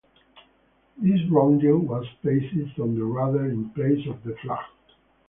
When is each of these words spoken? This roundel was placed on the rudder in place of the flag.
This 0.97 1.19
roundel 1.29 1.77
was 1.77 2.07
placed 2.23 2.79
on 2.79 2.95
the 2.95 3.05
rudder 3.05 3.45
in 3.47 3.69
place 3.69 4.07
of 4.07 4.23
the 4.23 4.35
flag. 4.37 4.65